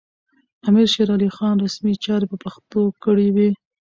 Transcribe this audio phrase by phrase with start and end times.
[0.67, 3.49] امیر شېرعلي خان رسمي چارې په پښتو کړې وې.